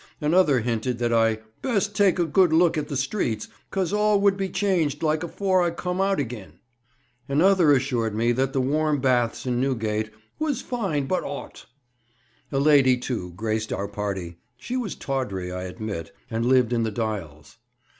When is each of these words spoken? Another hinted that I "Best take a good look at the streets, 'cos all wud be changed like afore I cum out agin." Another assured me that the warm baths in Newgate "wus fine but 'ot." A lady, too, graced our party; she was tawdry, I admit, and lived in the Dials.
Another 0.19 0.61
hinted 0.61 0.97
that 0.97 1.13
I 1.13 1.41
"Best 1.61 1.95
take 1.95 2.17
a 2.17 2.25
good 2.25 2.51
look 2.51 2.75
at 2.75 2.87
the 2.87 2.97
streets, 2.97 3.47
'cos 3.69 3.93
all 3.93 4.19
wud 4.19 4.35
be 4.35 4.49
changed 4.49 5.03
like 5.03 5.21
afore 5.21 5.61
I 5.61 5.69
cum 5.69 6.01
out 6.01 6.19
agin." 6.19 6.53
Another 7.29 7.71
assured 7.71 8.15
me 8.15 8.31
that 8.31 8.51
the 8.51 8.61
warm 8.61 8.99
baths 8.99 9.45
in 9.45 9.61
Newgate 9.61 10.09
"wus 10.39 10.59
fine 10.63 11.05
but 11.05 11.23
'ot." 11.23 11.67
A 12.51 12.57
lady, 12.57 12.97
too, 12.97 13.33
graced 13.35 13.71
our 13.71 13.87
party; 13.87 14.37
she 14.57 14.75
was 14.75 14.95
tawdry, 14.95 15.51
I 15.51 15.65
admit, 15.65 16.11
and 16.31 16.47
lived 16.47 16.73
in 16.73 16.81
the 16.81 16.89
Dials. 16.89 17.57